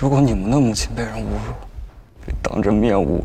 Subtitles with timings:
[0.00, 1.52] 如果你们的母亲被人侮辱，
[2.24, 3.24] 被当着面侮辱，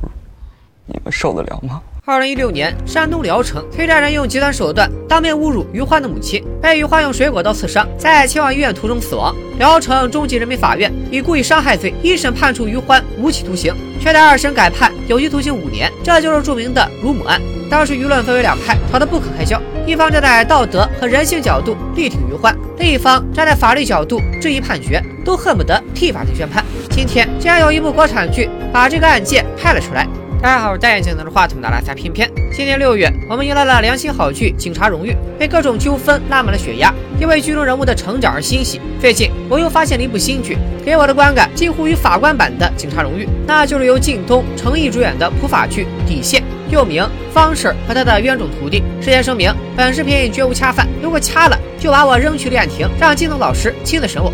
[0.87, 1.79] 你们受得了吗？
[2.03, 9.35] 二零一六年，山东聊城崔家人用极端手段当面侮辱于欢的母亲，被于欢用水果刀刺伤，在前往医院途中死亡。
[9.59, 13.71] 聊城中级人民法院以故意伤害罪一审判处于欢无期徒刑，
[14.01, 15.91] 却在二审改判有期徒刑五年。
[16.03, 17.39] 这就是著名的乳母案。
[17.69, 19.61] 当时舆论分为两派，吵得不可开交。
[19.85, 26.63] 一方站在道德和人性角度力挺于欢，另一方站在法律角度质疑判决，都恨不得替法庭宣判。
[26.89, 30.07] 今天竟然有一部国产剧把这个案件拍了出来。
[30.41, 32.29] 大家好，我是戴眼镜拿着话筒的拉萨偏偏。
[32.53, 38.79] 今年六月，我们迎来了良心好剧《警察荣誉》，被各种纠纷拉满了血压，因为剧中人物的成长而欣喜。
[38.99, 48.83] 最近，我又发现了一部新剧，给我的观感近乎于法官版的《警察荣誉》，那就是由靳东、程毅主演的普法剧《底线》，又名方婶和他的冤种徒弟。
[49.01, 54.31] 事先声明，本视频绝无掐饭，如果掐了，就把我扔去立案庭，让金总老师亲自审我。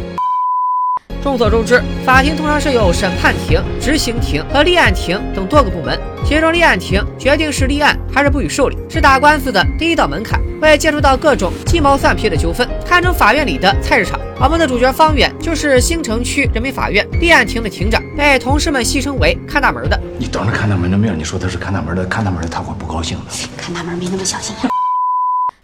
[1.21, 5.99] 众所周知，法庭通常是有审判庭、执行庭和立案庭等多个部门。
[6.25, 10.39] 其中，立案庭决定是立案还是不予受理，是打官司的第一道门槛。
[10.61, 14.17] 为接触到各种鸡毛蒜皮的纠纷，堪称法院里的菜市场。
[14.41, 19.99] 我们的主角方远就是新城区人民法院立案庭的庭长，被同事们戏称为“看大门”的。
[20.17, 23.25] 你当着看大门的面，你说他是看大门的，看大门的他会不高兴的。
[23.57, 24.71] 看大门没那么小心眼。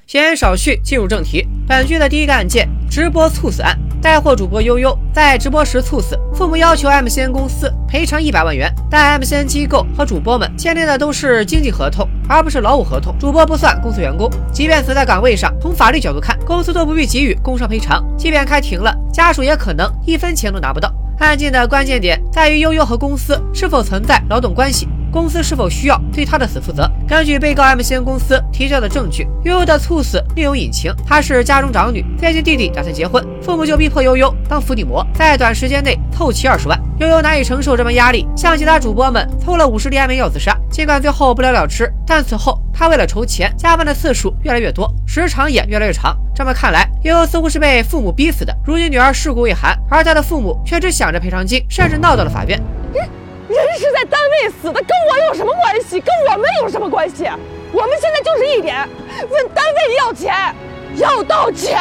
[0.05, 1.47] 闲言少叙，进入正题。
[1.65, 3.79] 本剧的第一个案件——直播猝死案。
[4.05, 13.17] 带货主播悠悠在直播时猝死，父母要求 MCN 公司赔偿一百万元，但 MCN 机构和主播们签订的都是经纪合同，而不是劳务合同。
[13.17, 18.05] 主播不算公司员工，即便死在岗位上，从法律角度看，公司都不必给予工伤赔偿。
[18.15, 20.93] 即便开庭了，家属也可能一分钱都拿不到。
[21.17, 24.87] 案件的关键点在于悠悠和公司是否存在劳动关系。
[25.15, 26.91] 公司是否需要对他的死负责？
[27.07, 30.93] 根据被告 MCN 公司提交的证据，悠悠的猝死另有隐情。
[31.07, 36.77] 她是家中长女，最近弟弟打算结婚，父母就逼迫悠悠当伏地魔，在短时间内凑齐二十万。
[36.99, 40.53] 悠悠难以承受这般压力，向其他主播们凑了五十粒安眠药自杀。
[40.69, 46.13] 尽管最后不了了之，但此后他为了筹钱，加班的次数越来越多，时长也越来越长。
[46.35, 48.53] 这么看来，悠悠似乎是被父母逼死的。
[48.65, 52.61] 如今女儿尸骨未寒，而他的父母却只想着赔偿金，甚至闹到了法院。
[53.47, 55.99] 人是在单位死的，跟我有什么关系？
[55.99, 57.25] 跟我们有什么关系？
[57.71, 58.87] 我们现在就是一点，
[59.29, 60.33] 问单位要钱，
[60.95, 61.79] 要到钱，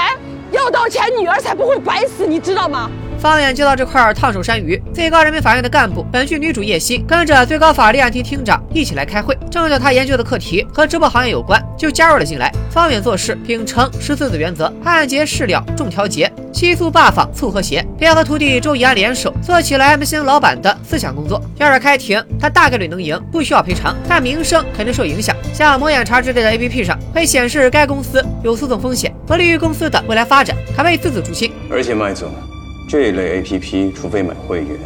[0.51, 2.91] 要到钱，女儿才不会白死，你知道吗？
[3.19, 12.53] 方远接到这块烫手山芋，最高人民法院的干部，本剧女主叶欣跟着最高法立案庭庭长一起来开会，正巧他研究的课题和直播行业有关，就加入了进来。
[12.71, 21.41] 方远做事秉承十四字原则：按节事了重调节，悉速罢访促和谐，便和徒弟周以安联手做起了 MCN 老板的思想工作。
[21.57, 25.35] 要是开庭，他大概率能赢，不需要赔偿，但名声肯定受影响。
[25.55, 31.51] 像魔眼查之类的 APP 上会显示该公司有诉讼风险，不利于公司的未来发展，还会字字诛心。
[31.71, 32.29] 而且麦总。
[32.89, 34.78] 这一类 APP，除非买会员，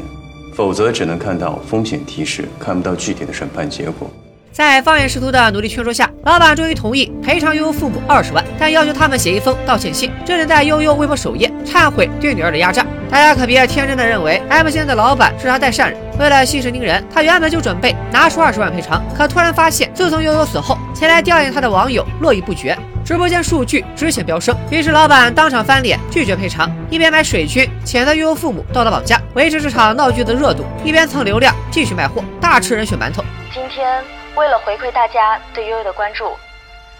[0.55, 4.11] 否则只能看到风险提示，看不到具体的审判结果。
[4.53, 12.85] 在放眼师徒的努力劝说下，老板终于同意赔偿悠悠父母二十万，但要求他们写一封道歉信，这能在悠悠微博首页忏悔对女儿的压榨。
[13.11, 22.77] 大家可别天真的认为 M 先的老板是他代善人，为了息事宁人，他原本就准备拿出二十万赔偿，可突然发现，自从悠悠死后，前来吊唁他的网友络绎不绝。
[23.09, 33.25] 直播间数据直线飙升，于是老板当场翻脸，拒绝赔偿，一边买水军谴责悠悠父母道德绑架，维持这场闹剧的热度，一边蹭流量继续卖货，大吃人血馒头。
[33.51, 34.05] 今天
[34.37, 36.37] 为了回馈大家对悠悠的关注，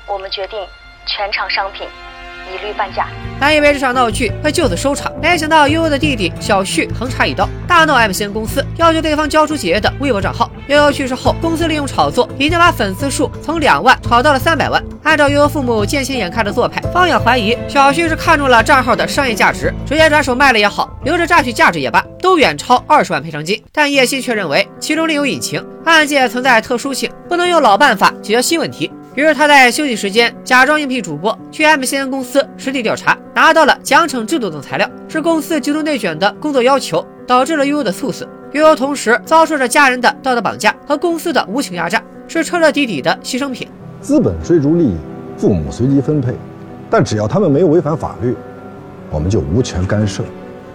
[0.07, 0.59] 我们决定
[1.05, 1.87] 全场商品。
[2.53, 3.07] 一律半价。
[3.41, 10.51] 本以为这场闹剧会就此收场，没想到悠悠的弟弟小旭横插一刀，大闹 MCN 公司，要求对方交出姐姐的微博账号。
[10.67, 14.83] 悠悠去世后，公司利用炒作，已经把粉丝数从两万炒到了三百万。
[15.05, 23.63] 按照悠悠父母见钱眼开的做派，方远怀疑小旭是看中了账号的商业价值，直接转手卖了也好，留着榨取价值也罢，都远超二十万赔偿金。
[23.73, 28.91] 但叶欣却认为其中另有隐情，案件存在特殊性，不能用老办法解决新问题。
[29.19, 38.29] 于是他在休息时间假装应聘主播，去 MCN 公司实地调查，拿到了奖惩制度等材料，是公司极度内卷的工作要求导致了悠悠的猝死。
[38.53, 43.67] 悠悠同时遭受着家人的道德绑架和公司的无情压榨，是彻彻底底的牺牲品。
[44.01, 44.95] 资本追逐利益，
[45.37, 46.33] 父母随机分配，
[46.89, 48.37] 但只要他们没有违反法律，
[49.11, 50.23] 我们就无权干涉。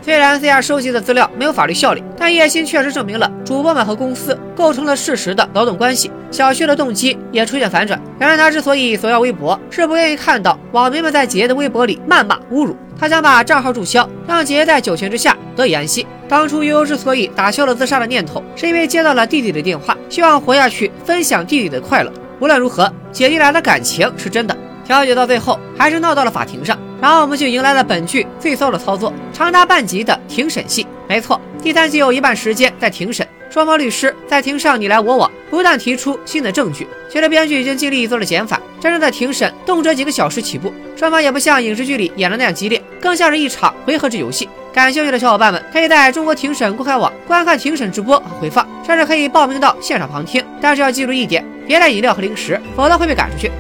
[0.03, 6.11] 虽然 C R 收集的资料没有法律效力，但叶欣确实证明了主播们和公司构成了事实的劳动关系。
[6.29, 16.05] 小旭的动机也出现反转，原来他之所以索要微博，是不愿意看到网民们在姐姐的微博里谩骂侮辱，他想把账号注销，让姐姐在九泉之下得以安息。
[16.27, 22.11] 当初悠悠之所以打消了自杀的念头，是因为接到了弟弟的电话，希望活下去，分享弟弟的快乐。
[22.41, 24.57] 无论如何，姐弟俩的感情是真的。
[24.85, 26.77] 调解到最后，还是闹到了法庭上。
[27.01, 30.87] 然后我们就迎来了本剧最骚的操作，长达半集的庭审戏。
[31.07, 33.27] 没错，第三集有一半时间在庭审。
[33.49, 36.87] 双方律师在庭上你来我往，不断提出新的证据。
[37.07, 40.73] 随着编剧已经尽力做了减法，真正的庭审动辄几个小时起步。
[40.95, 44.49] 双方也不像影视剧里演的那样激烈，更像是一场回合制游戏。
[44.73, 50.43] 感兴趣的小伙伴们可以在中国庭审公开网观看庭审直播和回放，甚至可以报名到现场旁听。
[50.59, 53.51] 但是要记住一点，别带饮料和零食，否则会被赶出去。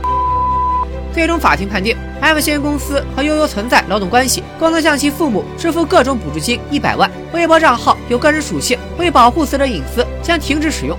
[1.13, 7.09] 最终，法庭判定 M 星公司和悠悠存在劳动关系，共同向其父母支付各种补助金一百万。
[7.31, 10.97] 微博账号有个人属性，为保护死者隐私，将停止使用。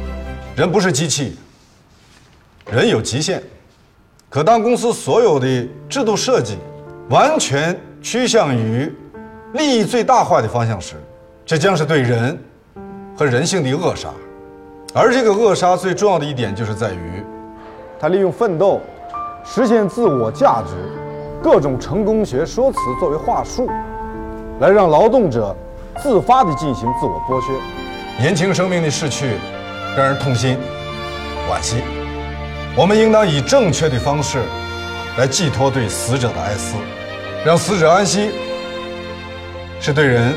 [0.55, 1.37] 人不是机器，
[2.71, 3.43] 人有极限。
[4.31, 6.59] 可当公司所有的制度设计
[7.09, 8.93] 完全趋向于
[9.55, 10.95] 利益最大化的方向时，
[11.45, 12.39] 这将是对人
[13.17, 14.11] 和人性的扼杀。
[14.95, 17.25] 而这个扼杀最重要的一点，就是在于，
[17.99, 18.81] 他利用奋斗。
[19.47, 20.73] 实现自我价值，
[21.43, 23.69] 各种成功学说辞作为话术，
[24.59, 25.55] 来让劳动者
[26.03, 27.53] 自发地进行自我剥削。
[28.19, 29.37] 年轻生命的逝去，
[29.97, 30.57] 让人痛心、
[31.51, 31.83] 惋惜。
[32.75, 34.43] 我们应当以正确的方式
[35.19, 36.77] 来寄托对死者的哀思，
[37.45, 38.31] 让死者安息，
[39.79, 40.35] 是对人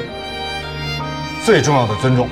[1.45, 2.27] 最重要的尊重。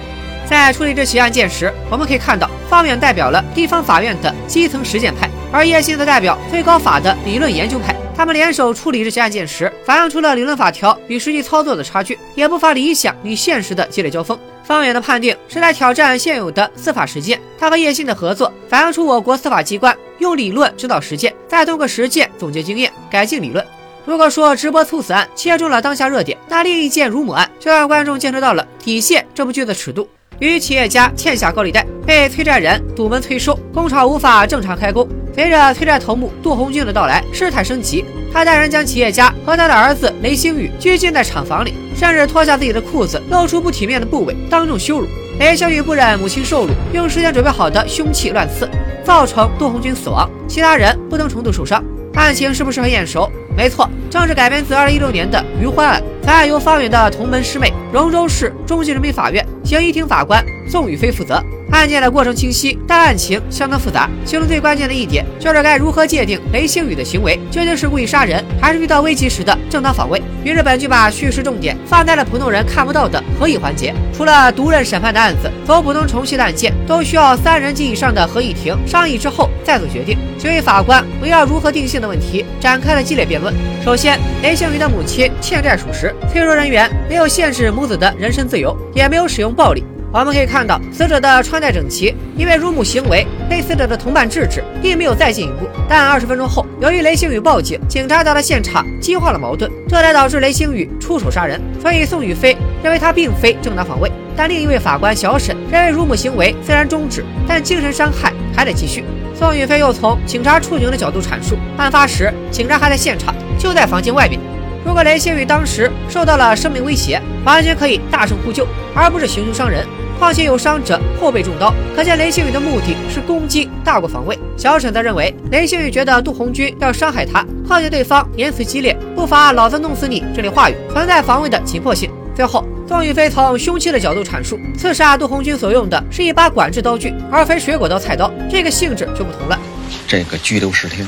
[0.45, 5.29] 在处理这起案件时，我们可以看到，方远代表了地方法院的基层实践派。
[5.51, 14.37] 而叶欣则代表最高法的理论研究派，他们联手处理这些案件时，反映出了理论法条与实际操作的差距，也不乏理想与现实的激烈交锋。
[14.63, 23.65] 方远的判定是在挑战现有的司法实践，他和叶欣的合作反映出我国司法机关用理论指导实践，再通过实践总结经验，改进理论。
[24.05, 30.07] 如果说直播猝死案切中了当下热点，那另一件乳母案就让观众见识到了底线这部剧的尺度。
[30.39, 35.07] 与企业家欠下高利贷，被催债人堵门催收，工厂无法正常开工。
[35.33, 38.05] 随着催债头目杜红军的到来，事态升级。
[38.33, 45.07] 他带人将企业家和他的儿子雷星宇拘禁在厂房里，甚至脱下自己的裤子，露出不体面的部位，当众羞辱。
[45.39, 48.69] 雷星宇不忍母亲受辱，用事先准备好的凶器乱刺，
[49.03, 51.83] 造成杜红军死亡，其他人不同程度受伤。
[52.13, 53.29] 案情是不是很眼熟？
[53.57, 56.01] 没错，正是改编自2016年的余欢案。
[56.23, 61.43] 此案由方远的同门师妹、荣州市中级人民法院刑一庭法官宋雨飞负责。
[61.71, 64.09] 案件的过程清晰，但案情相当复杂。
[64.23, 70.21] 其中最关键的一点，就是该如何界定雷星宇的行为究竟是故意杀人，还是遇到危急时的正当防卫。
[70.43, 73.93] 于是本剧把叙事重点放在了普通人看不到的合议环节。
[74.15, 80.17] 除了独任审判的案子，走普通程序的案件都需要三人及以上的合议庭商议之后再做决定。
[80.37, 83.53] 所以法官围绕如何定性的问题展开了激烈辩论。
[83.83, 89.83] 首先，雷星宇的母亲欠债属实，催收人员没有限制母子的人身自由，也没有使用暴力。
[90.13, 95.67] 我们可以看到，死者的穿戴整齐，因为辱母行为被死者的同伴制止，并没有再进一步。
[95.89, 101.59] 但二十分钟后，由于雷星宇报警，警察到了现场，激化了矛盾，这才导致雷星宇出手杀人。
[101.81, 109.03] 所以宋宇飞认为他并非正当防卫，但另一位法官小沈认为辱母行为虽然终止，但精神伤害还得继续。
[109.37, 114.39] 宋宇飞又从警察处警的角度阐述，案发时警察还在现场，就在房间外面。
[114.85, 119.85] 如果雷星宇当时受到了生命威胁，完全可以大声呼救，而不是行凶伤人。
[120.19, 124.39] 况且有伤者后背中刀，可见雷星宇的目的是攻击大过防卫。
[124.55, 132.09] 小沈则认为，雷星宇觉得杜红军要伤害他，况且对方言辞激烈，不乏“老子弄死你”这类话语，存在防卫的紧迫性。
[132.33, 139.59] 最后，宋宇飞从凶器的角度阐述，刺杀杜红军所用的是一把管制刀具，而非水果刀、菜刀，这个性质就不同了。
[140.07, 141.05] 这个拘留十天，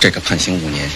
[0.00, 0.88] 这个判刑五年。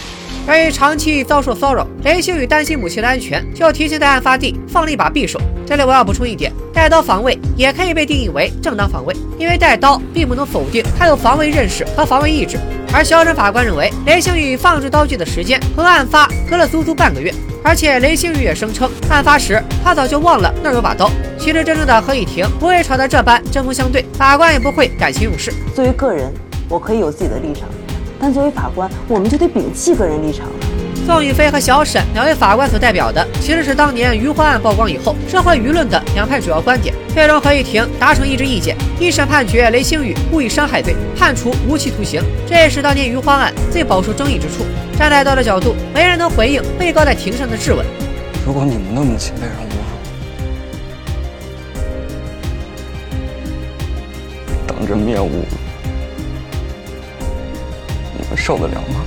[0.49, 5.41] 由于长期遭受骚扰，雷星宇担心母亲的安全，就提前在案发地放了一把匕首。
[5.67, 12.57] 这里我要补充一点，带刀防卫也可以被定义为正当防卫，因为带刀并不能否定他有防卫认识和防卫意志。
[12.93, 17.35] 而小沈法官认为，雷星宇放置刀具的时间和案发隔了足足半个月，
[17.65, 21.11] 而且雷星宇也声称，案发时他早就忘了那有把刀。
[21.37, 25.53] 其实真正的合议庭不会吵得这般针锋相对，法官也不会感情用事。
[25.75, 26.33] 作为个人，
[26.69, 27.69] 我可以有自己的立场。
[28.19, 30.53] 但作为法官，我们就得摒弃个人立场了。
[31.07, 36.93] 宋宇飞和小沈两位法官所代表的，其实是当年余欢案曝光以后，社会舆论的两派主要观点。
[37.15, 42.21] 最终合议庭达成一致意见，一审判决雷星宇故意伤害罪，判处无期徒刑。
[42.47, 44.65] 这也是当年余欢案最饱受争议之处。
[44.99, 47.87] 站在道德角度，没人能回应被告在庭上的质问。
[48.45, 49.61] 如果你们的母亲被人侮
[54.57, 55.66] 辱，当着面侮辱。
[58.29, 59.05] 他受得了吗？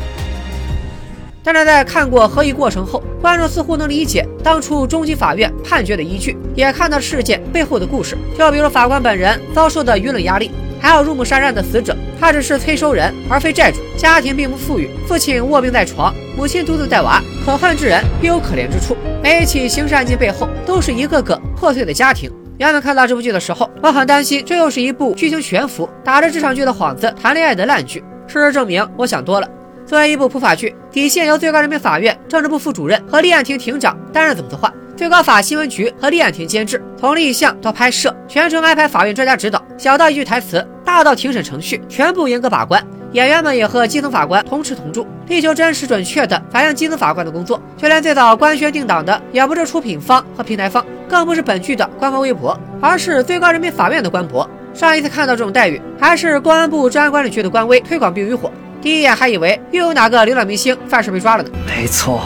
[1.44, 8.18] 但是在看过合议过程后，观众似乎能理解当初中级法院判决的依据，也看到事件背后的故事。
[8.38, 10.52] 就比如法官本人遭受的舆论压力。
[10.82, 18.96] 还有入木杀人的死者，他只是催收人而非债主，家庭并不富裕，父亲卧病在床，母亲独自带娃，可恨之人必有可怜之处。
[19.22, 22.32] 每一起刑事案件背后，都是一个个破碎的家庭。
[22.60, 28.02] 原本看到这部剧的时候，我很担心这又是一部剧情悬浮、打着这场剧的幌子谈恋爱的烂剧。
[28.30, 29.50] 事实证明，我想多了。
[29.88, 42.86] 作为一部普法剧，底线由最高人民法院政治部副主任和立案庭庭长担任总策划，最高法新闻局和立案庭监制，从立项到拍摄，全程安排法院专家指导，小到一句台词，大到庭审程序，全部严格把关。
[43.14, 47.60] 演员们也和基层法官同吃同住，力求真实准确地反映基层法官的工作。
[47.76, 54.48] 就连最早官宣定档的，也不是出品方和平台方，更不是本剧的官方微博，而是最高人民法院的官博。
[54.74, 58.48] 上一次看到这种待遇，还是公安部治安管理局的官微推广《冰与火》，
[58.82, 61.50] 第一眼还以为又有哪个流量明星犯事被抓了呢。
[61.66, 62.22] 没错，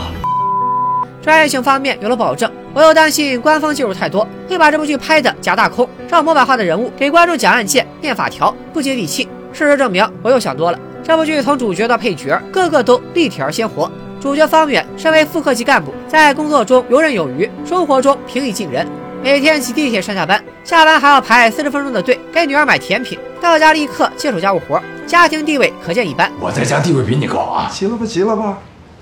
[1.21, 9.27] 专业性方面有了保证，我又担心官方介入太多，会把这部剧拍的假大空，让模板化的人物给观众讲案件、念法条，不接地气。
[9.51, 10.79] 事实证明，我又想多了。
[11.03, 13.91] 这部剧从主角到配角，个个都立体而鲜活。
[14.19, 18.87] 主角方远身为副科级干部，在工作中游刃有余，生活中平易近人。
[19.23, 26.29] 每天挤地铁上下班，下班还要排四十分钟的队给女儿买甜品，到家立刻接手家务活，家庭地位可见一斑。
[26.41, 27.71] 我在家地位比你高啊！
[27.71, 28.57] 急了吧，急了吧！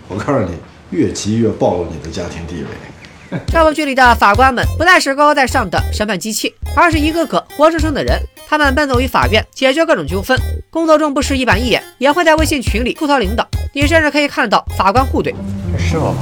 [0.08, 0.52] 我告诉你，
[0.92, 3.40] 越急越暴露你的家庭地位。
[3.48, 8.16] 这部剧里的法官们不再是高高在上的审判机器，而是一个个活生生的人。
[8.48, 10.38] 他们奔走于法院，解决各种纠纷，
[10.70, 13.48] 工作中不是一板一眼，也会在微信群里吐槽领导。
[13.74, 15.34] 你甚至可以看到法官互怼。
[15.80, 16.14] 是我。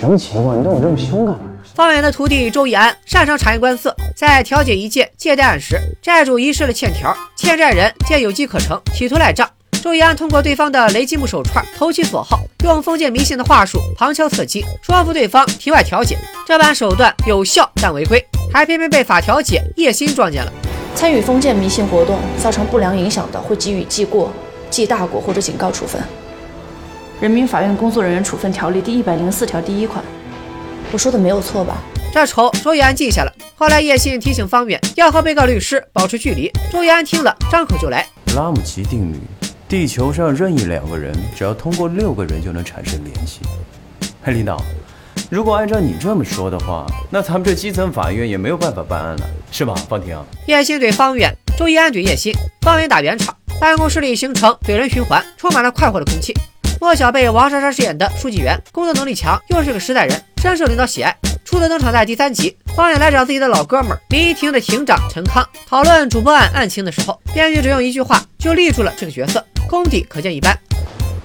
[0.00, 0.58] 什么情况？
[0.58, 1.40] 你对我这么凶干嘛？
[1.74, 9.48] 方圆的徒弟周以安擅长察言观色，在调解一件借贷案时，债主遗失了欠条，欠债人见有机可乘，企图赖账。
[9.82, 16.16] 周以安通过对方的雷击木手串投其所好，用封建迷信的话术旁敲侧击，说服对方庭外调解。
[16.46, 20.52] 这般手段有效但违规，还偏偏被法调解叶欣撞见了。
[20.94, 24.32] 参与封建迷信活动造成不良影响的，会给予记过、
[24.70, 26.00] 记大过或者警告处分。
[27.20, 30.04] 人民法院工作人员处分条例第一百零四条第一款，
[30.92, 31.78] 我说的没有错吧？
[32.14, 33.32] 这仇周易安记下了。
[33.56, 38.06] 后来叶欣提醒方远要和被告律师保持距离，周易安听了张口就来。
[38.36, 39.16] 拉姆齐定律。
[39.68, 43.40] 地球上任意两个人，只要通过六个人就能产生联系。
[44.22, 44.62] 嘿，领导，
[45.28, 49.74] 如果按照你这么说的话，那咱们这基层法院也没有办法办案了，是吧？
[49.88, 50.16] 方婷。
[50.46, 52.32] 叶欣怼方远，周一安怼叶欣，
[52.62, 56.32] 方远打圆场，办公室里形成怼人循环，充满了快活的空气。
[56.80, 61.14] 莫小贝王莎莎饰演的书记员，工作能力强，又是个实在人，深受领导喜爱。
[61.44, 69.44] 初次登场在第三集，方远来找自己的老哥们儿民庭的庭长陈康讨论主播案案情的时候，编剧只用一句话就立住了这个角色。
[69.68, 70.56] 功底可见一斑。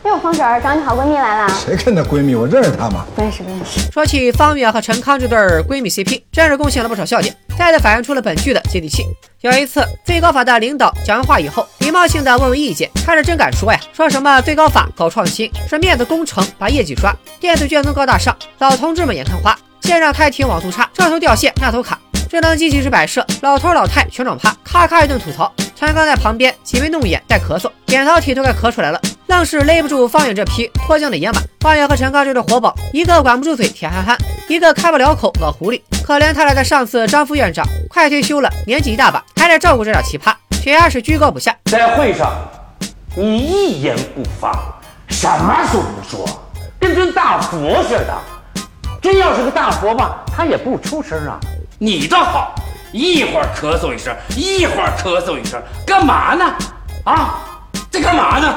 [0.06, 1.50] 哟，方婶儿，找你好闺蜜来了。
[1.66, 2.36] 谁跟她闺蜜？
[2.36, 3.06] 我认识她吗？
[3.16, 3.90] 不认识，不认识。
[3.90, 9.06] 说起方远和陈康这对闺蜜 CP，真是贡献了不少笑点，再次反映出了本剧的接地气。
[9.40, 21.98] 有一次，最高法的领导讲完话以后，礼貌性的问问意见，他是真敢说呀，说什么最高法搞创新是面子工程，把业绩刷，电子卷宗高大上，老同志们眼看花，线上开庭网速差，这头掉线那头卡。
[22.30, 25.54] 智能机器是摆设，老头老太全场趴，咔咔一顿吐槽。
[25.76, 31.40] 陈刚在旁边挤眉弄眼，带咳嗽，扁桃体都快咳出来了，愣是勒不住方远这匹脱缰的野马。
[31.60, 34.18] 方远和陈刚这对活宝，一个管不住嘴铁憨憨，
[34.50, 35.82] 一个开不了口老狐狸。
[36.06, 41.56] 可怜他俩的上司张副院长快退休了，年纪一大把，还得照顾这俩奇葩，血压是居高不下。
[41.66, 42.34] 在会上，
[43.16, 44.52] 你一言不发，
[45.08, 46.26] 什么都不说，
[46.80, 48.14] 跟尊大佛似的。
[49.02, 51.40] 真要是个大佛吧，他也不出声啊。
[51.80, 52.56] 你倒好，
[52.92, 56.54] 一会儿咳嗽一声，一会儿咳嗽一声，干嘛呢？
[57.06, 57.40] 啊，
[57.90, 58.54] 在干嘛呢？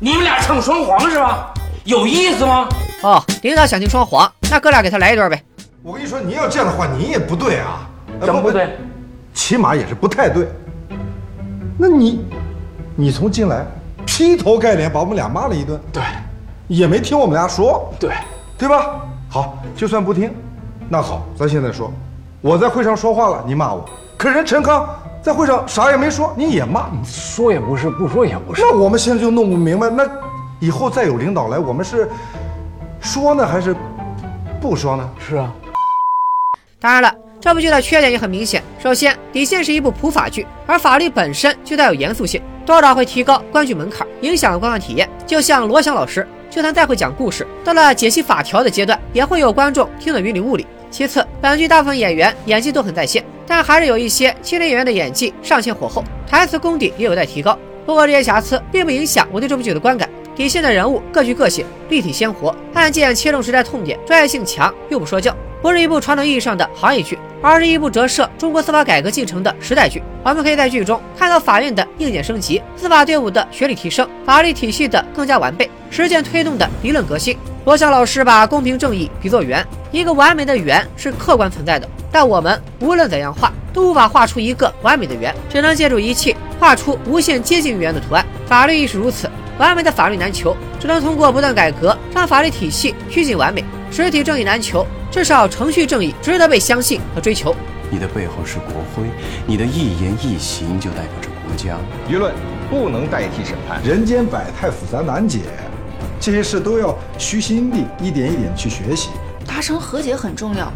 [0.00, 1.52] 你们俩唱双簧是吧？
[1.82, 2.68] 有意思吗？
[3.02, 5.42] 哦，领导想听双簧，那哥俩给他来一段呗。
[5.82, 7.88] 我跟你说，你要这样的话，你也不对啊。
[8.20, 8.76] 怎么不对？
[9.34, 10.46] 起码也是不太对。
[11.76, 12.24] 那你，
[12.94, 13.66] 你从进来
[14.06, 16.02] 劈头盖脸把我们俩骂了一顿，对，
[16.68, 18.12] 也没听我们俩说，对，
[18.56, 19.00] 对吧？
[19.28, 20.32] 好，就算不听，
[20.88, 21.92] 那好，咱现在说。
[22.40, 23.84] 我在会上说话了，你骂我；
[24.16, 24.88] 可人陈康
[25.28, 26.90] 在会上啥也没说，你也骂。
[27.04, 28.62] 说也不是，不说也不是。
[28.62, 30.02] 那我们现在就弄不明白，那
[30.58, 32.08] 以后再有领导来，我们是
[32.98, 33.76] 说呢，还是
[34.58, 35.06] 不说呢？
[35.18, 35.52] 是啊。
[36.80, 38.62] 当然了，这部剧的缺点也很明显。
[38.78, 45.06] 首先，底线是一部普法剧，而法律本身就带有严肃性，多少会提高观剧门槛，影响观看体验。
[45.26, 50.66] 就像罗翔老师，就算再会讲故事，到了解析法条的阶段，也会有观众听得云里雾里。
[50.90, 57.58] 其次，本剧大部分演员演技都很在线，但还是有一些青年演员的演技尚欠火候，台词功底也有待提高。
[57.86, 60.08] 不过这些瑕疵并不影响我对这部剧的观感。
[60.34, 67.18] 底线的人物各具个性，立体鲜活，案件切中时代痛点，专业性强又不说教，不是一部传统意义上的行业剧。
[67.40, 70.02] 而是一部折射中国司法改革进程的时代剧。
[70.24, 77.36] 我们可以在剧中看到法院的硬件升级、司法队伍的学历提升、法律体系的更加完备、实践推动的理论革新。
[77.68, 88.24] 罗翔老师把公平正义比作圆，一个完美的圆是客观存在的，但我们无论怎样画，都无法画出一个完美的圆，只能借助仪器画出无限接近于圆的图案。
[88.46, 93.62] 法律亦是如此，完美的法律难求，只能通过不断改革，让法律体系趋近完美。
[93.90, 97.54] 实体正义难求，至少程序正义值得被相信和追求。
[97.90, 99.02] 你的背后是国徽，
[99.46, 101.76] 你的一言一行就代表着国家。
[102.10, 102.32] 舆论
[102.70, 105.40] 不能代替审判，人间百态复杂难解，
[106.20, 109.10] 这些事都要虚心地一点一点去学习。
[109.46, 110.72] 达成和解很重要，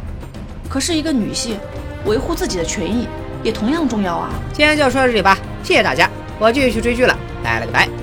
[0.68, 1.58] 可是一个女性
[2.06, 3.06] 维护自己的权益
[3.42, 4.30] 也同样重要啊。
[4.52, 6.08] 今天就说到这里吧，谢谢大家，
[6.38, 8.01] 我继续去追剧了，拜了个拜。